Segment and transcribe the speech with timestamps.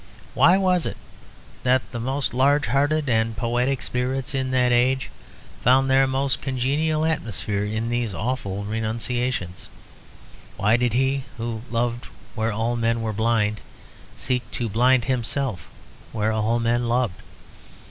[0.33, 0.97] Why was it
[1.61, 5.11] that the most large hearted and poetic spirits in that age
[5.63, 9.67] found their most congenial atmosphere in these awful renunciations?
[10.57, 13.61] Why did he who loved where all men were blind,
[14.17, 15.67] seek to blind himself
[16.11, 17.21] where all men loved?